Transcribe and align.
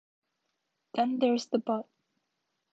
Then 0.95 1.19
there's 1.19 1.45
the 1.45 1.59
but. 1.59 1.85